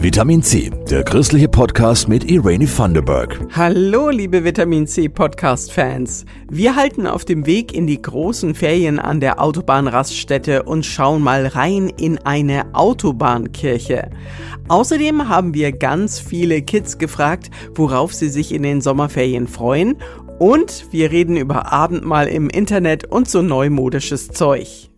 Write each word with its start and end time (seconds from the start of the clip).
Vitamin 0.00 0.44
C, 0.44 0.70
der 0.88 1.02
christliche 1.02 1.48
Podcast 1.48 2.06
mit 2.06 2.30
Irene 2.30 2.66
Thunderberg. 2.66 3.40
Hallo, 3.50 4.10
liebe 4.10 4.44
Vitamin 4.44 4.86
C 4.86 5.08
Podcast-Fans. 5.08 6.24
Wir 6.48 6.76
halten 6.76 7.08
auf 7.08 7.24
dem 7.24 7.46
Weg 7.46 7.74
in 7.74 7.88
die 7.88 8.00
großen 8.00 8.54
Ferien 8.54 9.00
an 9.00 9.18
der 9.18 9.42
Autobahnraststätte 9.42 10.62
und 10.62 10.86
schauen 10.86 11.20
mal 11.20 11.48
rein 11.48 11.88
in 11.98 12.18
eine 12.18 12.76
Autobahnkirche. 12.76 14.10
Außerdem 14.68 15.28
haben 15.28 15.52
wir 15.52 15.72
ganz 15.72 16.20
viele 16.20 16.62
Kids 16.62 16.98
gefragt, 16.98 17.50
worauf 17.74 18.14
sie 18.14 18.28
sich 18.28 18.54
in 18.54 18.62
den 18.62 18.80
Sommerferien 18.80 19.48
freuen. 19.48 19.96
Und 20.38 20.86
wir 20.92 21.10
reden 21.10 21.36
über 21.36 21.72
Abendmahl 21.72 22.28
im 22.28 22.48
Internet 22.48 23.04
und 23.04 23.28
so 23.28 23.42
neumodisches 23.42 24.28
Zeug. 24.28 24.90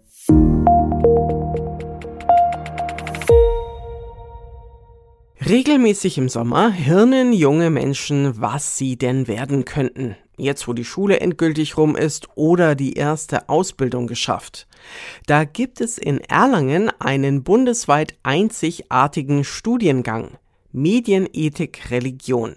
Regelmäßig 5.51 6.17
im 6.17 6.29
Sommer 6.29 6.71
hirnen 6.71 7.33
junge 7.33 7.71
Menschen, 7.71 8.41
was 8.41 8.79
sie 8.79 8.97
denn 8.97 9.27
werden 9.27 9.65
könnten, 9.65 10.15
jetzt 10.37 10.69
wo 10.69 10.75
die 10.75 10.85
Schule 10.85 11.19
endgültig 11.19 11.77
rum 11.77 11.97
ist 11.97 12.29
oder 12.37 12.77
die 12.77 12.93
erste 12.93 13.49
Ausbildung 13.49 14.07
geschafft. 14.07 14.69
Da 15.27 15.43
gibt 15.43 15.81
es 15.81 15.99
in 15.99 16.21
Erlangen 16.21 16.89
einen 17.01 17.43
bundesweit 17.43 18.17
einzigartigen 18.23 19.43
Studiengang 19.43 20.39
Medienethik 20.71 21.91
Religion. 21.91 22.55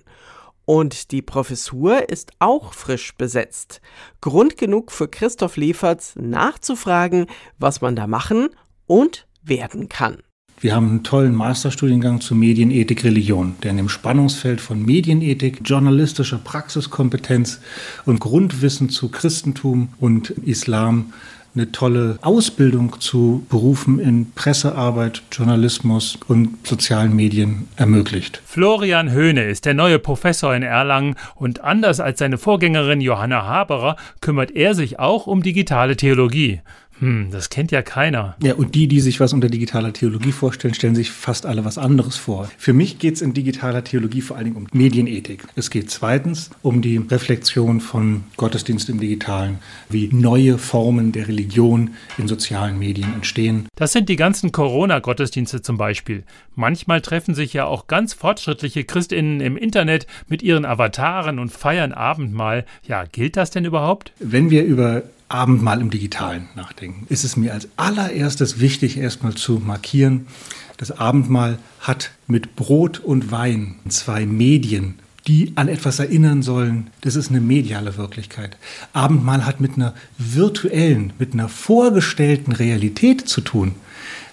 Und 0.66 1.10
die 1.10 1.24
Professur 1.24 2.12
ist 2.12 2.34
auch 2.38 2.76
frisch 2.76 3.16
besetzt. 3.16 3.82
Grund 4.22 4.56
genug 4.56 4.92
für 4.92 5.08
Christoph 5.08 5.58
Leferts 5.58 6.14
nachzufragen, 6.16 7.26
was 7.58 7.82
man 7.82 7.96
da 7.96 8.06
machen 8.06 8.50
und 8.86 9.26
werden 9.42 9.90
kann. 9.90 10.22
Wir 10.64 10.74
haben 10.74 10.88
einen 10.88 11.04
tollen 11.04 11.36
Masterstudiengang 11.36 12.22
zu 12.22 12.36
Medienethik 12.36 13.04
Religion, 13.04 13.56
der 13.64 13.72
in 13.72 13.78
dem 13.78 13.90
Spannungsfeld 13.90 14.62
von 14.62 14.82
Medienethik, 14.82 15.60
journalistischer 15.66 16.38
Praxiskompetenz 16.38 17.60
und 18.06 18.22
Grundwissen 18.22 18.88
zu 18.88 19.10
Christentum 19.10 19.90
und 20.00 20.30
Islam 20.30 21.12
eine 21.54 21.72
tolle 21.72 22.18
Ausbildung 22.22 23.00
zu 23.00 23.46
Berufen 23.50 24.00
in 24.00 24.32
Pressearbeit, 24.32 25.22
Journalismus 25.34 26.18
und 26.28 26.66
sozialen 26.66 27.14
Medien 27.14 27.68
ermöglicht. 27.76 28.42
Florian 28.46 29.12
Höhne 29.12 29.44
ist 29.44 29.66
der 29.66 29.74
neue 29.74 30.00
Professor 30.00 30.56
in 30.56 30.64
Erlangen 30.64 31.16
und 31.36 31.62
anders 31.62 32.00
als 32.00 32.20
seine 32.20 32.38
Vorgängerin 32.38 33.02
Johanna 33.02 33.46
Haberer 33.46 33.98
kümmert 34.22 34.52
er 34.52 34.76
sich 34.76 34.98
auch 34.98 35.28
um 35.28 35.44
digitale 35.44 35.96
Theologie. 35.96 36.62
Hm, 37.00 37.30
das 37.32 37.50
kennt 37.50 37.72
ja 37.72 37.82
keiner. 37.82 38.36
Ja, 38.42 38.56
und 38.56 38.76
die, 38.76 38.88
die 38.88 39.02
sich 39.02 39.20
was 39.20 39.34
unter 39.34 39.50
digitaler 39.50 39.94
Theologie 39.94 40.32
vorstellen, 40.32 40.74
stellen 40.74 40.96
sich 40.96 41.12
fast 41.12 41.46
alle 41.46 41.66
was 41.66 41.78
anderes 41.78 42.18
vor. 42.18 42.50
Für 42.58 42.74
mich 42.74 43.00
geht 43.00 43.16
es 43.16 43.22
in 43.22 43.34
digitaler 43.34 43.84
Theologie 43.84 44.22
vor 44.22 44.38
allen 44.38 44.46
Dingen 44.46 44.58
um 44.58 44.68
Medienethik. 44.72 45.44
Es 45.56 45.70
geht 45.70 45.90
zweitens 45.90 46.52
um 46.62 46.82
die 46.82 46.98
Reflexion 46.98 47.82
von 47.82 48.24
Gottesdienst 48.38 48.90
im 48.90 49.00
Digitalen, 49.00 49.60
wie 49.90 50.10
neue 50.12 50.58
Formen 50.58 51.12
der 51.12 51.28
Religion 51.28 51.92
in 52.18 52.28
sozialen 52.28 52.78
Medien 52.80 53.14
entstehen. 53.14 53.68
Das 53.76 53.92
sind 53.92 54.10
die 54.10 54.16
ganzen 54.16 54.52
Corona-Gottesdienste 54.52 55.62
zum 55.62 55.78
Beispiel. 55.78 56.24
Manchmal 56.56 57.02
treffen 57.02 57.36
sich 57.36 57.54
ja 57.54 57.66
auch 57.66 57.88
ganz 57.88 58.14
fortschrittliche 58.14 58.84
Christinnen 58.84 59.42
im 59.42 59.58
Internet 59.58 60.08
mit 60.28 60.44
ihren 60.44 60.66
Avataren 60.66 61.40
und 61.40 61.52
feiern 61.52 61.92
Abendmahl. 61.92 62.66
Ja, 62.88 63.06
gilt 63.06 63.38
das 63.38 63.52
denn 63.52 63.66
überhaupt? 63.66 64.14
Wenn 64.20 64.50
wir 64.50 64.64
über 64.64 65.04
Abendmahl 65.34 65.82
im 65.82 65.90
Digitalen 65.90 66.48
nachdenken, 66.56 67.08
ist 67.10 67.24
es 67.24 67.36
mir 67.36 67.54
als 67.54 67.68
allererstes 67.76 68.60
wichtig, 68.60 68.98
erstmal 68.98 69.34
zu 69.34 69.54
markieren, 69.54 70.28
das 70.78 70.92
Abendmahl 70.92 71.58
hat 71.80 72.12
mit 72.28 72.56
Brot 72.56 73.00
und 73.00 73.32
Wein 73.32 73.76
zwei 73.90 74.26
Medien, 74.26 75.00
die 75.28 75.54
an 75.56 75.70
etwas 75.70 76.00
erinnern 76.00 76.42
sollen. 76.42 76.90
Das 77.02 77.16
ist 77.16 77.30
eine 77.30 77.42
mediale 77.42 77.98
Wirklichkeit. 77.98 78.58
Abendmahl 78.92 79.46
hat 79.46 79.62
mit 79.62 79.76
einer 79.76 79.94
virtuellen, 80.18 81.14
mit 81.18 81.34
einer 81.34 81.50
vorgestellten 81.50 82.52
Realität 82.52 83.28
zu 83.28 83.42
tun, 83.42 83.76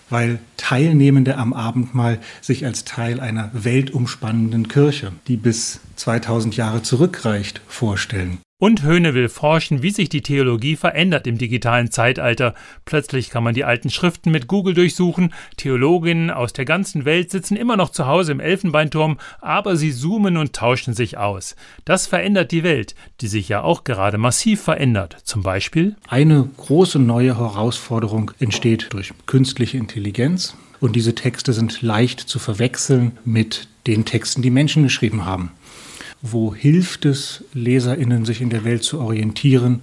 weil 0.08 0.38
Teilnehmende 0.56 1.36
am 1.38 1.52
Abendmahl 1.52 2.18
sich 2.40 2.66
als 2.66 2.84
Teil 2.84 3.20
einer 3.20 3.50
weltumspannenden 3.52 4.68
Kirche, 4.68 5.12
die 5.28 5.36
bis 5.36 5.80
2000 5.96 6.56
Jahre 6.56 6.82
zurückreicht, 6.82 7.60
vorstellen. 7.68 8.38
Und 8.60 8.82
Höhne 8.82 9.14
will 9.14 9.30
forschen, 9.30 9.82
wie 9.82 9.90
sich 9.90 10.10
die 10.10 10.20
Theologie 10.20 10.76
verändert 10.76 11.26
im 11.26 11.38
digitalen 11.38 11.90
Zeitalter. 11.90 12.54
Plötzlich 12.84 13.30
kann 13.30 13.42
man 13.42 13.54
die 13.54 13.64
alten 13.64 13.88
Schriften 13.88 14.30
mit 14.30 14.48
Google 14.48 14.74
durchsuchen. 14.74 15.32
Theologinnen 15.56 16.30
aus 16.30 16.52
der 16.52 16.66
ganzen 16.66 17.06
Welt 17.06 17.30
sitzen 17.30 17.56
immer 17.56 17.78
noch 17.78 17.88
zu 17.88 18.06
Hause 18.06 18.32
im 18.32 18.38
Elfenbeinturm, 18.38 19.16
aber 19.40 19.76
sie 19.76 19.94
zoomen 19.94 20.36
und 20.36 20.52
tauschen 20.52 20.92
sich 20.92 21.16
aus. 21.16 21.56
Das 21.86 22.06
verändert 22.06 22.52
die 22.52 22.62
Welt, 22.62 22.94
die 23.22 23.28
sich 23.28 23.48
ja 23.48 23.62
auch 23.62 23.82
gerade 23.82 24.18
massiv 24.18 24.60
verändert. 24.60 25.16
Zum 25.24 25.42
Beispiel? 25.42 25.96
Eine 26.06 26.46
große 26.58 26.98
neue 26.98 27.38
Herausforderung 27.38 28.32
entsteht 28.40 28.88
durch 28.90 29.14
künstliche 29.24 29.78
Intelligenz. 29.78 30.54
Und 30.80 30.96
diese 30.96 31.14
Texte 31.14 31.54
sind 31.54 31.80
leicht 31.80 32.20
zu 32.20 32.38
verwechseln 32.38 33.16
mit 33.24 33.68
den 33.86 34.04
Texten, 34.04 34.42
die 34.42 34.50
Menschen 34.50 34.82
geschrieben 34.82 35.24
haben. 35.24 35.52
Wo 36.22 36.54
hilft 36.54 37.06
es 37.06 37.44
LeserInnen, 37.54 38.26
sich 38.26 38.42
in 38.42 38.50
der 38.50 38.64
Welt 38.64 38.82
zu 38.82 39.00
orientieren? 39.00 39.80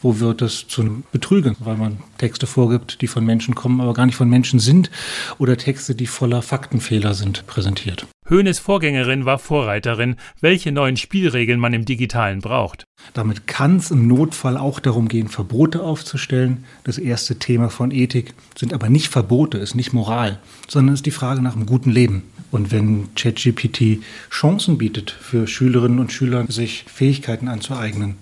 Wo 0.00 0.20
wird 0.20 0.40
es 0.40 0.66
zu 0.68 1.02
Betrügen, 1.10 1.56
weil 1.58 1.76
man 1.76 1.98
Texte 2.16 2.46
vorgibt, 2.46 3.02
die 3.02 3.08
von 3.08 3.24
Menschen 3.24 3.54
kommen, 3.54 3.80
aber 3.80 3.92
gar 3.92 4.06
nicht 4.06 4.14
von 4.14 4.30
Menschen 4.30 4.60
sind 4.60 4.90
oder 5.38 5.56
Texte, 5.56 5.94
die 5.94 6.06
voller 6.06 6.42
Faktenfehler 6.42 7.12
sind, 7.14 7.46
präsentiert? 7.46 8.06
Höhnes 8.26 8.60
Vorgängerin 8.60 9.24
war 9.24 9.40
Vorreiterin, 9.40 10.14
welche 10.40 10.70
neuen 10.70 10.96
Spielregeln 10.96 11.58
man 11.58 11.74
im 11.74 11.84
Digitalen 11.84 12.40
braucht. 12.40 12.84
Damit 13.12 13.48
kann 13.48 13.76
es 13.76 13.90
im 13.90 14.06
Notfall 14.06 14.56
auch 14.56 14.78
darum 14.78 15.08
gehen, 15.08 15.26
Verbote 15.26 15.82
aufzustellen. 15.82 16.64
Das 16.84 16.96
erste 16.96 17.40
Thema 17.40 17.68
von 17.68 17.90
Ethik 17.90 18.32
sind 18.56 18.72
aber 18.72 18.88
nicht 18.88 19.08
Verbote, 19.08 19.58
ist 19.58 19.74
nicht 19.74 19.92
Moral, 19.92 20.38
sondern 20.68 20.94
ist 20.94 21.06
die 21.06 21.10
Frage 21.10 21.42
nach 21.42 21.56
einem 21.56 21.66
guten 21.66 21.90
Leben. 21.90 22.22
Und 22.50 22.72
wenn 22.72 23.14
ChatGPT 23.14 24.02
Chancen 24.30 24.78
bietet 24.78 25.10
für 25.10 25.46
Schülerinnen 25.46 25.98
und 25.98 26.12
Schüler, 26.12 26.46
sich 26.48 26.84
Fähigkeiten 26.92 27.48
anzueignen, 27.48 28.16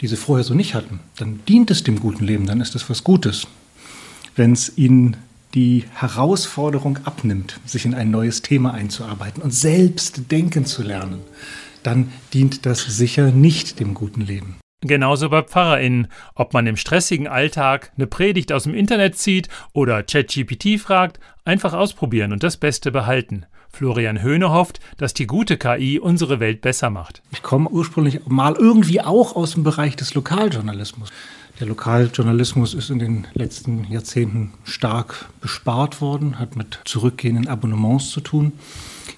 die 0.00 0.06
sie 0.06 0.16
vorher 0.16 0.44
so 0.44 0.54
nicht 0.54 0.74
hatten, 0.74 1.00
dann 1.16 1.40
dient 1.48 1.70
es 1.70 1.82
dem 1.84 1.98
guten 2.00 2.24
Leben, 2.24 2.46
dann 2.46 2.60
ist 2.60 2.74
es 2.74 2.88
was 2.88 3.04
Gutes. 3.04 3.46
Wenn 4.36 4.52
es 4.52 4.76
ihnen 4.76 5.16
die 5.54 5.84
Herausforderung 5.94 6.98
abnimmt, 7.04 7.60
sich 7.66 7.84
in 7.84 7.94
ein 7.94 8.10
neues 8.10 8.42
Thema 8.42 8.72
einzuarbeiten 8.72 9.42
und 9.42 9.52
selbst 9.52 10.30
denken 10.30 10.64
zu 10.64 10.82
lernen, 10.82 11.20
dann 11.82 12.12
dient 12.32 12.64
das 12.66 12.80
sicher 12.80 13.30
nicht 13.32 13.80
dem 13.80 13.94
guten 13.94 14.22
Leben. 14.22 14.56
Genauso 14.84 15.28
bei 15.28 15.42
PfarrerInnen. 15.42 16.08
Ob 16.34 16.54
man 16.54 16.66
im 16.66 16.76
stressigen 16.76 17.28
Alltag 17.28 17.92
eine 17.96 18.08
Predigt 18.08 18.52
aus 18.52 18.64
dem 18.64 18.74
Internet 18.74 19.16
zieht 19.16 19.48
oder 19.72 20.02
ChatGPT 20.02 20.80
fragt, 20.80 21.20
einfach 21.44 21.72
ausprobieren 21.72 22.32
und 22.32 22.42
das 22.42 22.56
Beste 22.56 22.90
behalten. 22.90 23.46
Florian 23.72 24.20
Höhne 24.20 24.50
hofft, 24.50 24.80
dass 24.98 25.14
die 25.14 25.26
gute 25.26 25.56
KI 25.56 25.98
unsere 25.98 26.40
Welt 26.40 26.60
besser 26.60 26.90
macht. 26.90 27.22
Ich 27.32 27.42
komme 27.42 27.70
ursprünglich 27.70 28.26
mal 28.26 28.54
irgendwie 28.54 29.00
auch 29.00 29.34
aus 29.34 29.52
dem 29.52 29.64
Bereich 29.64 29.96
des 29.96 30.14
Lokaljournalismus. 30.14 31.10
Der 31.58 31.66
Lokaljournalismus 31.66 32.74
ist 32.74 32.90
in 32.90 32.98
den 32.98 33.26
letzten 33.34 33.84
Jahrzehnten 33.84 34.52
stark 34.64 35.26
bespart 35.40 36.00
worden, 36.00 36.38
hat 36.38 36.56
mit 36.56 36.80
zurückgehenden 36.84 37.48
Abonnements 37.48 38.10
zu 38.10 38.20
tun. 38.20 38.52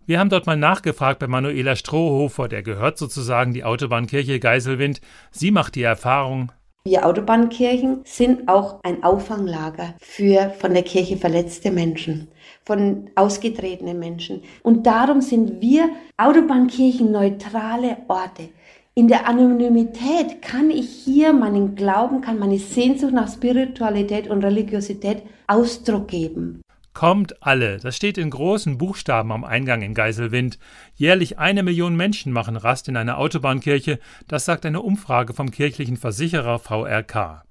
Wir 0.08 0.20
haben 0.20 0.30
dort 0.30 0.46
mal 0.46 0.58
nachgefragt 0.58 1.20
bei 1.20 1.28
Manuela 1.28 1.76
Strohhofer, 1.76 2.48
der 2.48 2.62
gehört 2.62 3.00
sozusagen 3.00 3.54
die 3.54 3.64
Autobahnkirche 3.64 4.40
Geiselwind. 4.40 5.02
Sie 5.32 5.50
macht 5.50 5.74
die 5.74 5.82
Erfahrung, 5.82 6.52
wir 6.88 7.04
Autobahnkirchen 7.04 8.02
sind 8.04 8.48
auch 8.48 8.80
ein 8.84 9.04
Auffanglager 9.04 9.96
für 10.00 10.52
von 10.60 10.76
der 10.76 10.84
Kirche 10.84 11.18
verletzte 11.18 11.72
Menschen, 11.72 12.28
von 12.64 13.10
ausgetretenen 13.16 13.98
Menschen. 13.98 14.44
Und 14.62 14.86
darum 14.86 15.22
sind 15.22 15.62
wir 15.62 15.90
Autobahnkirchen 16.18 17.12
neutrale 17.12 17.98
Orte. 18.08 18.50
In 18.94 19.08
der 19.08 19.28
Anonymität 19.28 20.44
kann 20.44 20.70
ich 20.70 20.88
hier 20.88 21.34
meinen 21.34 21.76
Glauben, 21.76 22.22
kann 22.22 22.38
meine 22.38 22.60
Sehnsucht 22.60 23.14
nach 23.14 23.34
Spiritualität 23.34 24.30
und 24.30 24.44
Religiosität 24.44 25.24
Ausdruck 25.48 26.08
geben. 26.08 26.62
Kommt 26.96 27.44
alle, 27.44 27.78
das 27.78 27.98
steht 27.98 28.18
in 28.18 28.30
großen 28.30 28.78
Buchstaben 28.78 29.34
am 29.34 29.44
Eingang 29.44 29.82
in 29.82 29.94
Geiselwind. 29.94 30.58
Jährlich 30.96 31.38
eine 31.38 31.62
Million 31.62 31.98
Menschen 31.98 32.32
machen 32.32 32.56
Rast 32.56 32.88
in 32.88 32.96
einer 32.96 33.18
Autobahnkirche, 33.18 34.00
das 34.30 34.46
sagt 34.46 34.66
eine 34.66 34.82
Umfrage 34.82 35.34
vom 35.34 35.52
kirchlichen 35.52 35.98
Versicherer 35.98 36.58
VRK. 36.58 37.44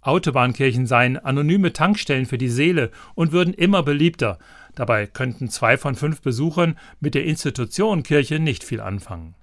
Autobahnkirchen 0.00 0.86
seien 0.86 1.18
anonyme 1.18 1.72
Tankstellen 1.72 2.24
für 2.24 2.38
die 2.38 2.48
Seele 2.48 2.92
und 3.16 3.32
würden 3.32 3.52
immer 3.52 3.82
beliebter. 3.82 4.38
Dabei 4.76 5.08
könnten 5.08 5.48
zwei 5.48 5.76
von 5.76 5.96
fünf 5.96 6.22
Besuchern 6.22 6.78
mit 7.00 7.16
der 7.16 7.24
Institution 7.24 8.04
Kirche 8.04 8.38
nicht 8.38 8.62
viel 8.62 8.80
anfangen. 8.80 9.34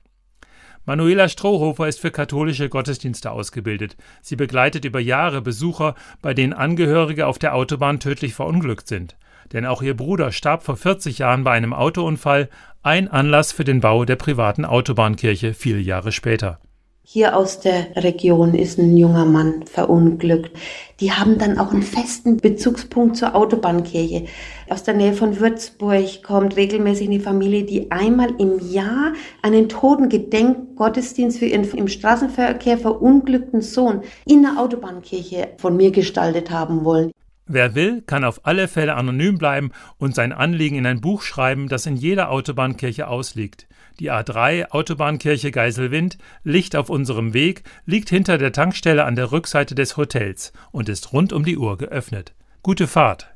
Manuela 0.86 1.28
Strohhofer 1.28 1.90
ist 1.90 2.00
für 2.00 2.12
katholische 2.12 2.70
Gottesdienste 2.70 3.32
ausgebildet. 3.32 3.98
Sie 4.22 4.38
begleitet 4.38 4.86
über 4.86 5.02
Jahre 5.02 5.42
Besucher, 5.42 5.96
bei 6.22 6.34
denen 6.34 6.54
Angehörige 6.54 7.28
auf 7.28 7.38
der 7.38 7.54
Autobahn 7.54 8.00
tödlich 8.00 8.34
verunglückt 8.34 8.88
sind 8.88 9.18
denn 9.54 9.66
auch 9.66 9.82
ihr 9.82 9.96
Bruder 9.96 10.32
starb 10.32 10.64
vor 10.64 10.78
40 10.78 11.20
Jahren 11.20 11.44
bei 11.44 11.52
einem 11.52 11.74
Autounfall, 11.74 12.50
ein 12.84 13.08
Anlass 13.08 13.52
für 13.52 13.64
den 13.64 13.82
Bau 13.82 14.06
der 14.06 14.16
privaten 14.16 14.66
Autobahnkirche 14.66 15.54
viele 15.54 15.80
Jahre 15.80 16.12
später. 16.12 16.60
Hier 17.04 17.36
aus 17.36 17.60
der 17.60 17.96
Region 17.96 18.54
ist 18.54 18.78
ein 18.78 18.96
junger 18.96 19.26
Mann 19.26 19.66
verunglückt. 19.66 20.56
Die 21.00 21.12
haben 21.12 21.38
dann 21.40 21.58
auch 21.58 21.72
einen 21.72 21.82
festen 21.82 22.38
Bezugspunkt 22.38 23.18
zur 23.18 23.36
Autobahnkirche. 23.36 24.26
Aus 24.70 24.84
der 24.84 24.94
Nähe 24.94 25.14
von 25.14 25.40
Würzburg 25.40 26.24
kommt 26.24 26.56
regelmäßig 26.56 27.10
eine 27.10 27.20
Familie, 27.20 27.64
die 27.64 27.92
einmal 27.92 28.30
im 28.38 28.60
Jahr 28.72 29.14
einen 29.42 29.68
Totengedenkgottesdienst 29.68 31.40
für 31.40 31.48
ihren 31.48 31.70
im 31.72 31.88
Straßenverkehr 31.88 32.78
verunglückten 32.78 33.62
Sohn 33.62 34.04
in 34.26 34.44
der 34.44 34.58
Autobahnkirche 34.58 35.50
von 35.58 35.76
mir 35.76 35.92
gestaltet 35.92 36.52
haben 36.52 36.86
wollen. 36.86 37.12
Wer 37.54 37.76
will, 37.76 38.02
kann 38.04 38.24
auf 38.24 38.46
alle 38.46 38.70
Fälle 38.70 38.96
anonym 38.96 39.38
bleiben 39.38 39.72
und 39.98 40.16
sein 40.16 40.32
Anliegen 40.32 40.78
in 40.78 40.86
ein 40.86 41.02
Buch 41.02 41.22
schreiben, 41.22 41.68
das 41.68 41.86
in 41.86 41.98
jeder 41.98 42.32
Autobahnkirche 42.32 43.10
ausliegt. 43.10 43.68
Die 44.00 44.10
A3 44.10 44.70
Autobahnkirche 44.72 45.52
Geiselwind, 45.52 46.18
Licht 46.46 46.78
auf 46.78 46.90
unserem 46.90 47.34
Weg, 47.34 47.64
liegt 47.86 48.10
hinter 48.10 48.38
der 48.38 48.54
Tankstelle 48.54 49.04
an 49.04 49.18
der 49.18 49.34
Rückseite 49.34 49.76
des 49.76 49.98
Hotels 49.98 50.54
und 50.72 50.88
ist 50.88 51.12
rund 51.12 51.34
um 51.34 51.44
die 51.44 51.58
Uhr 51.58 51.78
geöffnet. 51.78 52.34
Gute 52.64 52.88
Fahrt! 52.88 53.36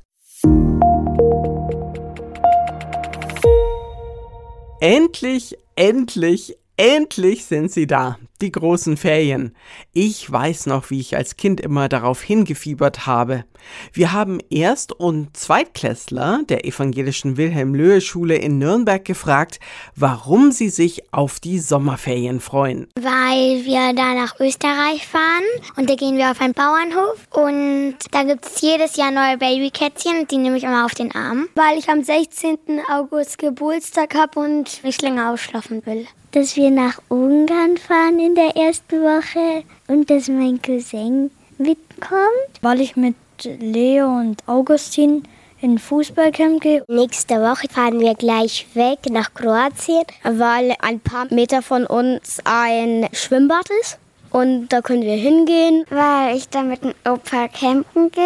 Endlich, 4.80 5.58
endlich, 5.76 6.56
Endlich 6.78 7.46
sind 7.46 7.72
sie 7.72 7.88
da, 7.88 8.18
die 8.42 8.52
großen 8.52 8.98
Ferien. 8.98 9.56
Ich 9.94 10.30
weiß 10.30 10.66
noch, 10.66 10.90
wie 10.90 11.00
ich 11.00 11.16
als 11.16 11.38
Kind 11.38 11.62
immer 11.62 11.88
darauf 11.88 12.22
hingefiebert 12.22 13.06
habe. 13.06 13.46
Wir 13.94 14.12
haben 14.12 14.40
Erst- 14.50 14.92
und 14.92 15.38
Zweitklässler 15.38 16.42
der 16.50 16.66
evangelischen 16.66 17.38
Wilhelm-Löhe-Schule 17.38 18.36
in 18.36 18.58
Nürnberg 18.58 19.06
gefragt, 19.06 19.62
warum 19.96 20.52
sie 20.52 20.68
sich 20.68 21.14
auf 21.14 21.40
die 21.40 21.60
Sommerferien 21.60 22.42
freuen. 22.42 22.88
Weil 23.00 23.64
wir 23.64 23.94
da 23.94 24.14
nach 24.14 24.38
Österreich 24.42 25.08
fahren 25.08 25.46
und 25.78 25.90
da 25.90 25.96
gehen 25.96 26.18
wir 26.18 26.30
auf 26.30 26.42
einen 26.42 26.54
Bauernhof 26.54 27.26
und 27.32 27.96
da 28.12 28.24
gibt 28.24 28.46
es 28.48 28.60
jedes 28.60 28.98
Jahr 28.98 29.12
neue 29.12 29.38
Babykätzchen, 29.38 30.28
die 30.28 30.38
nehme 30.38 30.58
ich 30.58 30.66
immer 30.66 30.86
auf 30.86 30.94
den 30.94 31.16
Arm. 31.16 31.48
Weil 31.56 31.80
ich 31.80 31.88
am 31.88 32.04
16. 32.04 32.58
August 32.92 33.38
Geburtstag 33.38 34.14
habe 34.14 34.42
und 34.42 34.84
nicht 34.84 35.02
länger 35.02 35.32
ausschlafen 35.32 35.86
will 35.86 36.06
dass 36.36 36.58
wir 36.58 36.70
nach 36.70 37.00
Ungarn 37.08 37.78
fahren 37.78 38.20
in 38.20 38.36
der 38.36 38.58
ersten 38.58 39.02
Woche 39.02 39.64
und 39.88 40.10
dass 40.10 40.28
mein 40.28 40.62
Cousin 40.62 41.32
mitkommt. 41.58 42.60
Weil 42.62 42.82
ich 42.82 42.98
mit 42.98 43.16
Leo 43.44 44.08
und 44.08 44.46
Augustin 44.46 45.24
in 45.62 45.80
Fußballcamp 45.80 46.60
gehe. 46.60 46.84
Nächste 46.90 47.36
Woche 47.36 47.70
fahren 47.70 48.02
wir 48.02 48.16
gleich 48.16 48.68
weg 48.74 49.00
nach 49.10 49.34
Kroatien, 49.34 50.04
weil 50.24 50.76
ein 50.82 51.00
paar 51.00 51.34
Meter 51.34 51.62
von 51.62 51.86
uns 51.86 52.42
ein 52.44 53.08
Schwimmbad 53.14 53.70
ist. 53.82 53.98
Und 54.32 54.68
da 54.68 54.82
können 54.82 55.04
wir 55.04 55.16
hingehen. 55.16 55.86
Weil 55.90 56.36
ich 56.36 56.50
da 56.50 56.64
mit 56.64 56.84
dem 56.84 56.94
Opa 57.08 57.48
campen 57.48 58.12
gehe. 58.12 58.26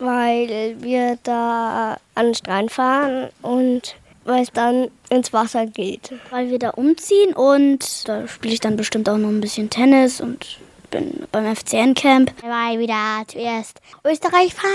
Weil 0.00 0.74
wir 0.80 1.16
da 1.22 1.96
an 2.16 2.26
den 2.26 2.34
Strand 2.34 2.72
fahren 2.72 3.28
und 3.42 3.94
weil 4.26 4.42
es 4.42 4.52
dann 4.52 4.90
ins 5.08 5.32
Wasser 5.32 5.66
geht. 5.66 6.12
Weil 6.30 6.50
wir 6.50 6.58
da 6.58 6.70
umziehen 6.70 7.32
und 7.34 8.08
da 8.08 8.26
spiele 8.28 8.54
ich 8.54 8.60
dann 8.60 8.76
bestimmt 8.76 9.08
auch 9.08 9.16
noch 9.16 9.28
ein 9.28 9.40
bisschen 9.40 9.70
Tennis 9.70 10.20
und 10.20 10.58
bin 10.90 11.26
beim 11.32 11.54
FCN-Camp. 11.54 12.32
Weil 12.42 12.78
wir 12.78 12.86
da 12.88 13.22
zuerst 13.26 13.80
Österreich 14.04 14.54
fahren 14.54 14.70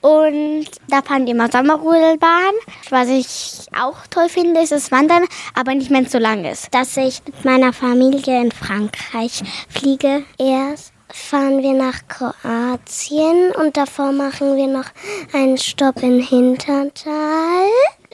und 0.00 0.66
da 0.88 1.02
fahren 1.02 1.26
die 1.26 1.32
immer 1.32 1.50
Sommerrudelbahn. 1.50 2.54
Was 2.90 3.08
ich 3.08 3.66
auch 3.78 4.06
toll 4.10 4.28
finde, 4.28 4.60
ist 4.60 4.72
das 4.72 4.90
Wandern, 4.90 5.24
aber 5.54 5.74
nicht 5.74 5.90
wenn 5.90 6.04
es 6.04 6.12
so 6.12 6.18
lang 6.18 6.44
ist. 6.44 6.72
Dass 6.74 6.96
ich 6.96 7.22
mit 7.26 7.44
meiner 7.44 7.72
Familie 7.72 8.40
in 8.40 8.52
Frankreich 8.52 9.42
fliege 9.68 10.24
erst 10.38 10.92
fahren 11.14 11.62
wir 11.62 11.74
nach 11.74 12.08
Kroatien 12.08 13.52
und 13.54 13.76
davor 13.76 14.12
machen 14.12 14.56
wir 14.56 14.66
noch 14.66 14.86
einen 15.34 15.58
Stopp 15.58 16.02
in 16.02 16.20
Hintertal. 16.20 17.66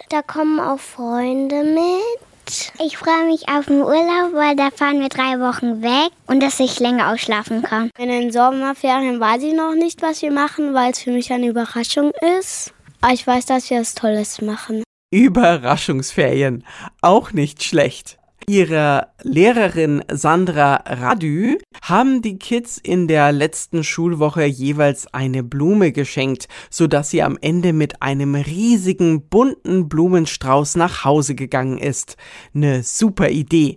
Da 0.09 0.23
kommen 0.23 0.61
auch 0.61 0.79
Freunde 0.79 1.65
mit. 1.65 2.73
Ich 2.85 2.97
freue 2.97 3.27
mich 3.27 3.49
auf 3.49 3.67
den 3.67 3.83
Urlaub, 3.83 4.33
weil 4.33 4.57
da 4.57 4.71
fahren 4.71 5.01
wir 5.01 5.09
drei 5.09 5.39
Wochen 5.39 5.83
weg 5.83 6.11
und 6.27 6.43
dass 6.43 6.61
ich 6.61 6.81
länger 6.81 7.13
ausschlafen 7.13 7.63
kann. 7.63 7.91
In 7.99 8.09
den 8.09 8.33
Sommerferien 8.33 9.21
weiß 9.21 9.43
ich 9.43 9.55
noch 9.55 9.75
nicht, 9.75 10.01
was 10.01 10.23
wir 10.23 10.33
machen, 10.33 10.73
weil 10.73 10.93
es 10.93 11.01
für 11.01 11.11
mich 11.11 11.31
eine 11.33 11.49
Überraschung 11.49 12.13
ist. 12.41 12.73
Aber 13.01 13.13
ich 13.13 13.27
weiß, 13.27 13.47
dass 13.47 13.69
wir 13.69 13.81
was 13.81 13.95
Tolles 13.95 14.41
machen. 14.41 14.83
Überraschungsferien. 15.11 16.65
Auch 17.03 17.33
nicht 17.33 17.63
schlecht 17.63 18.19
ihrer 18.49 19.09
Lehrerin 19.23 20.03
Sandra 20.11 20.83
Radü 20.87 21.59
haben 21.83 22.23
die 22.23 22.39
Kids 22.39 22.79
in 22.79 23.07
der 23.07 23.33
letzten 23.33 23.85
Schulwoche 23.85 24.45
jeweils 24.45 25.13
eine 25.13 25.43
Blume 25.43 25.93
geschenkt, 25.93 26.49
sodass 26.71 27.11
sie 27.11 27.23
am 27.23 27.39
Ende 27.41 27.73
mit 27.73 28.03
einem 28.03 28.35
riesigen 28.35 29.29
bunten 29.29 29.89
Blumenstrauß 29.89 30.77
nach 30.77 31.05
Hause 31.05 31.35
gegangen 31.35 31.79
ist. 31.79 32.17
Eine 32.55 32.83
super 32.83 33.29
Idee. 33.29 33.77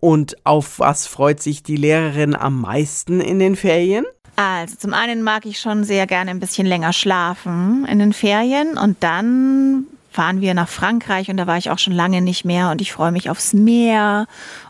Und 0.00 0.36
auf 0.44 0.78
was 0.78 1.06
freut 1.06 1.42
sich 1.42 1.62
die 1.62 1.76
Lehrerin 1.76 2.34
am 2.34 2.60
meisten 2.60 3.20
in 3.20 3.38
den 3.38 3.56
Ferien? 3.56 4.04
Also 4.36 4.76
zum 4.76 4.94
einen 4.94 5.22
mag 5.22 5.46
ich 5.46 5.60
schon 5.60 5.84
sehr 5.84 6.06
gerne 6.06 6.30
ein 6.30 6.40
bisschen 6.40 6.66
länger 6.66 6.92
schlafen 6.92 7.86
in 7.88 7.98
den 7.98 8.12
Ferien 8.12 8.78
und 8.78 8.96
dann 9.00 9.86
fahren 10.12 10.40
wir 10.40 10.54
nach 10.54 10.68
Frankreich 10.68 11.30
und 11.30 11.36
da 11.38 11.46
war 11.46 11.56
ich 11.56 11.70
auch 11.70 11.78
schon 11.78 11.94
lange 11.94 12.20
nicht 12.20 12.44
mehr 12.44 12.70
und 12.70 12.80
ich 12.80 12.92
freue 12.92 13.12
mich 13.12 13.30
aufs 13.30 13.52
Meer 13.54 14.26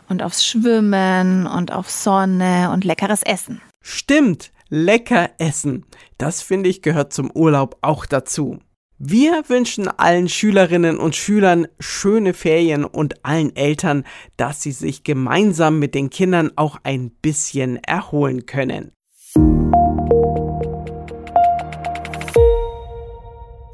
und 0.09 0.23
aufs 0.23 0.45
Schwimmen 0.45 1.45
und 1.45 1.71
auf 1.71 1.89
Sonne 1.89 2.71
und 2.71 2.83
leckeres 2.83 3.23
Essen. 3.23 3.61
Stimmt, 3.81 4.51
lecker 4.69 5.31
essen. 5.37 5.85
Das 6.17 6.41
finde 6.41 6.69
ich 6.69 6.81
gehört 6.81 7.13
zum 7.13 7.29
Urlaub 7.31 7.77
auch 7.81 8.05
dazu. 8.05 8.59
Wir 8.97 9.43
wünschen 9.49 9.89
allen 9.89 10.29
Schülerinnen 10.29 10.97
und 10.97 11.15
Schülern 11.15 11.67
schöne 11.79 12.33
Ferien 12.33 12.85
und 12.85 13.25
allen 13.25 13.53
Eltern, 13.55 14.05
dass 14.37 14.61
sie 14.61 14.71
sich 14.71 15.03
gemeinsam 15.03 15.77
mit 15.77 15.93
den 15.93 16.09
Kindern 16.09 16.51
auch 16.55 16.77
ein 16.83 17.09
bisschen 17.09 17.83
erholen 17.83 18.45
können. 18.45 18.93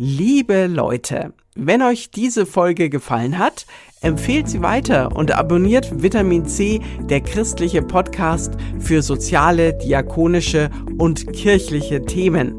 Liebe 0.02 0.68
Leute, 0.68 1.34
wenn 1.56 1.82
euch 1.82 2.10
diese 2.10 2.46
Folge 2.46 2.90
gefallen 2.90 3.38
hat, 3.38 3.66
empfehlt 4.00 4.48
sie 4.48 4.62
weiter 4.62 5.14
und 5.14 5.34
abonniert 5.34 6.02
Vitamin 6.02 6.46
C, 6.46 6.80
der 7.10 7.20
christliche 7.20 7.82
Podcast 7.82 8.54
für 8.80 9.02
soziale, 9.02 9.78
diakonische 9.78 10.70
und 10.98 11.34
kirchliche 11.34 12.06
Themen. 12.06 12.58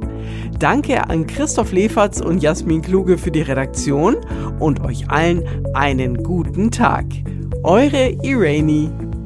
Danke 0.58 1.08
an 1.08 1.26
Christoph 1.26 1.72
Leferz 1.72 2.20
und 2.20 2.42
Jasmin 2.42 2.82
Kluge 2.82 3.16
für 3.16 3.30
die 3.30 3.40
Redaktion 3.40 4.18
und 4.58 4.84
euch 4.84 5.08
allen 5.08 5.42
einen 5.72 6.22
guten 6.22 6.70
Tag. 6.70 7.06
Eure 7.62 8.10
Irene. 8.22 9.09